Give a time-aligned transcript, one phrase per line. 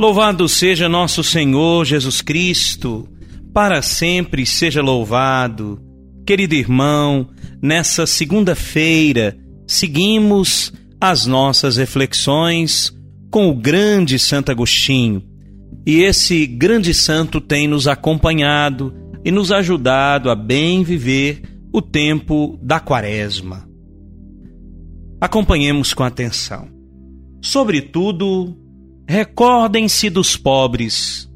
[0.00, 3.06] Louvado seja nosso Senhor Jesus Cristo,
[3.52, 5.78] para sempre seja louvado.
[6.26, 7.28] Querido irmão,
[7.62, 9.36] nessa segunda-feira,
[9.66, 12.90] seguimos as nossas reflexões
[13.30, 15.22] com o grande Santo Agostinho.
[15.86, 22.58] E esse grande santo tem nos acompanhado e nos ajudado a bem viver o tempo
[22.62, 23.68] da Quaresma.
[25.20, 26.70] Acompanhemos com atenção.
[27.42, 28.56] Sobretudo,
[29.10, 31.28] Recordem-se dos pobres,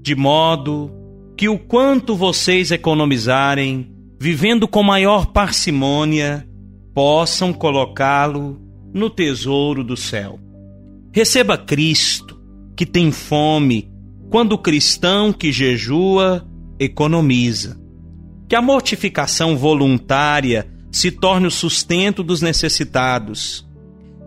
[0.00, 0.90] de modo
[1.36, 6.44] que o quanto vocês economizarem, vivendo com maior parcimônia,
[6.92, 8.60] possam colocá-lo
[8.92, 10.36] no tesouro do céu.
[11.12, 12.42] Receba Cristo,
[12.76, 13.88] que tem fome,
[14.28, 16.44] quando o cristão que jejua
[16.76, 17.80] economiza.
[18.48, 23.64] Que a mortificação voluntária se torne o sustento dos necessitados.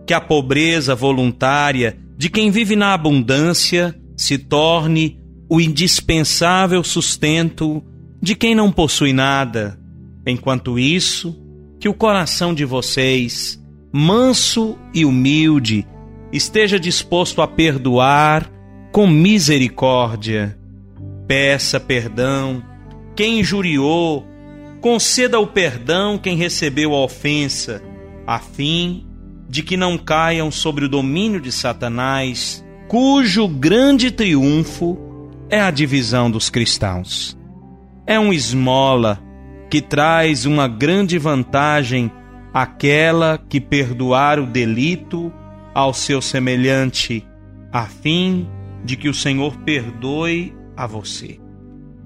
[0.06, 7.84] Que a pobreza voluntária de quem vive na abundância se torne o indispensável sustento
[8.20, 9.78] de quem não possui nada.
[10.26, 11.36] Enquanto isso,
[11.78, 15.86] que o coração de vocês, manso e humilde,
[16.32, 18.50] esteja disposto a perdoar
[18.90, 20.58] com misericórdia.
[21.28, 22.62] Peça perdão
[23.14, 24.26] quem injuriou,
[24.80, 27.82] conceda o perdão quem recebeu a ofensa,
[28.26, 29.06] a fim
[29.48, 34.98] de que não caiam sobre o domínio de Satanás, cujo grande triunfo
[35.48, 37.36] é a divisão dos cristãos.
[38.06, 39.20] É um esmola
[39.70, 42.10] que traz uma grande vantagem
[42.52, 45.32] àquela que perdoar o delito
[45.74, 47.24] ao seu semelhante,
[47.72, 48.48] a fim
[48.84, 51.38] de que o Senhor perdoe a você.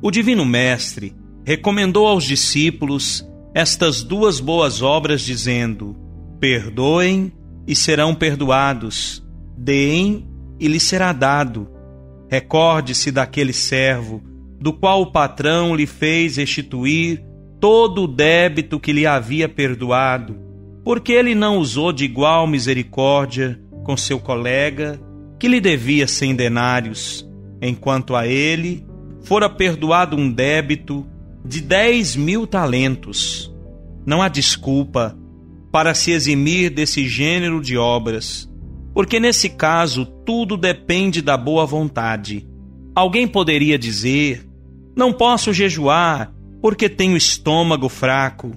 [0.03, 1.15] O Divino Mestre
[1.45, 3.25] recomendou aos discípulos
[3.55, 5.97] estas duas boas obras, dizendo:
[6.41, 7.33] Perdoem
[7.67, 9.23] e serão perdoados.
[9.57, 10.27] Deem
[10.59, 11.69] e lhe será dado.
[12.31, 14.23] Recorde-se daquele servo,
[14.59, 17.23] do qual o patrão lhe fez restituir
[17.61, 20.37] todo o débito que lhe havia perdoado,
[20.83, 24.99] porque ele não usou de igual misericórdia com seu colega,
[25.39, 27.29] que lhe devia cem denários,
[27.61, 28.87] enquanto a ele
[29.23, 31.07] fora perdoado um débito
[31.45, 33.55] de dez mil talentos.
[34.07, 35.17] Não há desculpa
[35.71, 38.51] para se eximir desse gênero de obras,
[38.93, 42.47] porque nesse caso tudo depende da boa vontade.
[42.95, 44.47] Alguém poderia dizer:
[44.97, 48.53] Não posso jejuar porque tenho estômago fraco.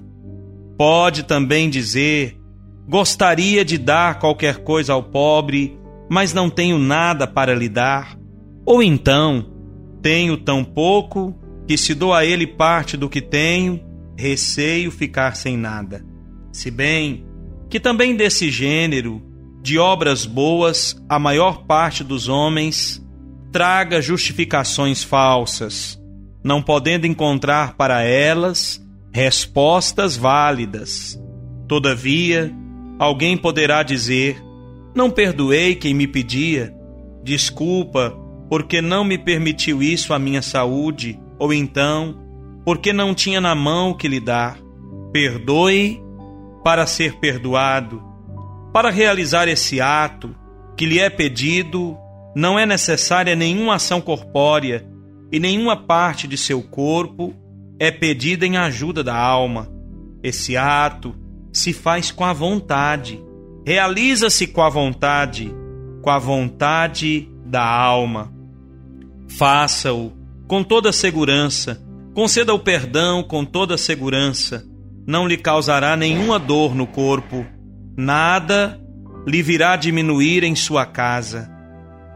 [0.76, 2.36] Pode também dizer:
[2.88, 5.78] Gostaria de dar qualquer coisa ao pobre,
[6.10, 8.18] mas não tenho nada para lhe dar.
[8.66, 9.46] Ou então,
[10.02, 11.34] tenho tão pouco
[11.66, 13.80] que se dou a ele parte do que tenho,
[14.16, 16.04] receio ficar sem nada.
[16.54, 17.26] Se bem
[17.68, 19.20] que também desse gênero
[19.60, 23.04] de obras boas a maior parte dos homens
[23.50, 26.00] traga justificações falsas,
[26.44, 28.80] não podendo encontrar para elas
[29.12, 31.20] respostas válidas.
[31.66, 32.54] Todavia,
[33.00, 34.40] alguém poderá dizer:
[34.94, 36.72] Não perdoei quem me pedia,
[37.24, 38.16] desculpa,
[38.48, 42.16] porque não me permitiu isso a minha saúde, ou então,
[42.64, 44.56] porque não tinha na mão o que lhe dar.
[45.12, 46.03] Perdoe
[46.64, 48.02] para ser perdoado.
[48.72, 50.34] Para realizar esse ato
[50.76, 51.96] que lhe é pedido,
[52.34, 54.88] não é necessária nenhuma ação corpórea
[55.30, 57.34] e nenhuma parte de seu corpo
[57.78, 59.70] é pedida em ajuda da alma.
[60.22, 61.14] Esse ato
[61.52, 63.22] se faz com a vontade,
[63.64, 65.54] realiza-se com a vontade,
[66.02, 68.32] com a vontade da alma.
[69.28, 70.12] Faça-o
[70.48, 71.80] com toda segurança,
[72.14, 74.73] conceda o perdão com toda segurança
[75.06, 77.44] não lhe causará nenhuma dor no corpo,
[77.96, 78.80] nada
[79.26, 81.50] lhe virá diminuir em sua casa.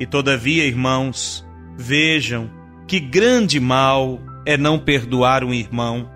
[0.01, 1.45] E todavia, irmãos,
[1.77, 2.51] vejam
[2.87, 6.09] que grande mal é não perdoar um irmão.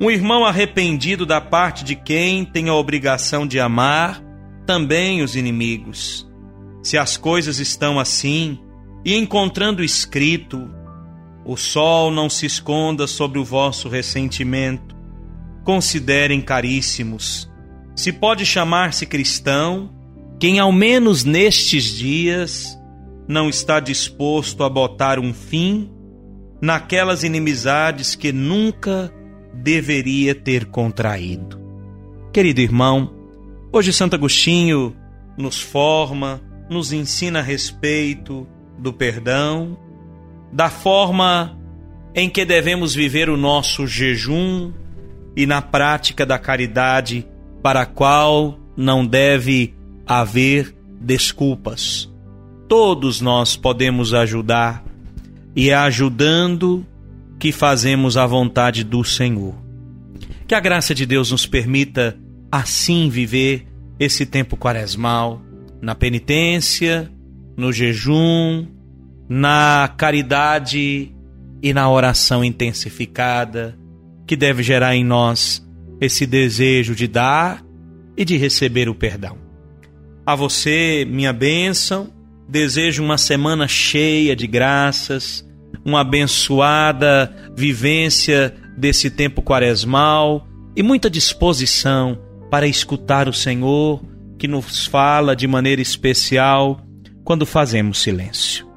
[0.00, 4.20] Um irmão arrependido da parte de quem tem a obrigação de amar
[4.66, 6.28] também os inimigos.
[6.82, 8.58] Se as coisas estão assim,
[9.04, 10.68] e encontrando escrito,
[11.44, 14.96] o sol não se esconda sobre o vosso ressentimento,
[15.64, 17.50] Considerem caríssimos,
[17.94, 19.90] se pode chamar-se cristão
[20.40, 22.76] quem ao menos nestes dias
[23.28, 25.90] não está disposto a botar um fim
[26.60, 29.12] naquelas inimizades que nunca
[29.54, 31.60] deveria ter contraído.
[32.32, 33.14] Querido irmão,
[33.72, 34.96] hoje Santo Agostinho
[35.36, 38.46] nos forma, nos ensina a respeito
[38.78, 39.78] do perdão,
[40.52, 41.58] da forma
[42.14, 44.72] em que devemos viver o nosso jejum
[45.36, 47.26] e na prática da caridade
[47.62, 49.74] para a qual não deve
[50.06, 52.10] haver desculpas.
[52.68, 54.84] Todos nós podemos ajudar
[55.54, 56.86] e é ajudando
[57.38, 59.54] que fazemos a vontade do Senhor.
[60.46, 62.16] Que a graça de Deus nos permita
[62.50, 63.66] assim viver
[63.98, 65.40] esse tempo quaresmal,
[65.80, 67.10] na penitência,
[67.56, 68.66] no jejum,
[69.28, 71.14] na caridade
[71.62, 73.78] e na oração intensificada,
[74.32, 75.62] que deve gerar em nós
[76.00, 77.62] esse desejo de dar
[78.16, 79.36] e de receber o perdão.
[80.24, 82.10] A você, minha bênção,
[82.48, 85.46] desejo uma semana cheia de graças,
[85.84, 92.18] uma abençoada vivência desse tempo quaresmal e muita disposição
[92.50, 94.02] para escutar o Senhor
[94.38, 96.80] que nos fala de maneira especial
[97.22, 98.71] quando fazemos silêncio.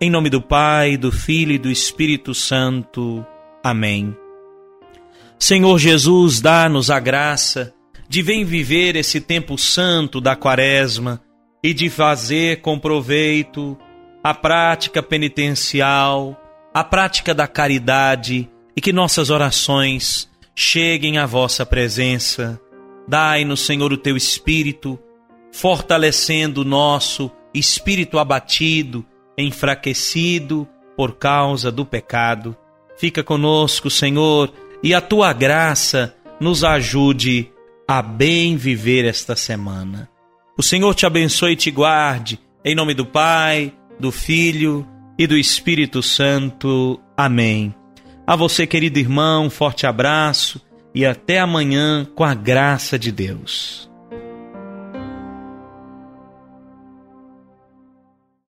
[0.00, 3.26] Em nome do Pai, do Filho e do Espírito Santo.
[3.64, 4.16] Amém.
[5.36, 7.74] Senhor Jesus, dá-nos a graça
[8.08, 11.20] de vir viver esse tempo santo da Quaresma
[11.64, 13.76] e de fazer com proveito
[14.22, 16.40] a prática penitencial,
[16.72, 22.60] a prática da caridade e que nossas orações cheguem à vossa presença.
[23.08, 24.96] Dai-nos, Senhor, o teu espírito,
[25.50, 29.04] fortalecendo o nosso espírito abatido
[29.38, 32.56] enfraquecido por causa do pecado.
[32.98, 34.52] Fica conosco, Senhor,
[34.82, 37.50] e a tua graça nos ajude
[37.86, 40.10] a bem viver esta semana.
[40.58, 44.86] O Senhor te abençoe e te guarde, em nome do Pai, do Filho
[45.16, 47.00] e do Espírito Santo.
[47.16, 47.74] Amém.
[48.26, 50.60] A você, querido irmão, um forte abraço
[50.94, 53.87] e até amanhã com a graça de Deus.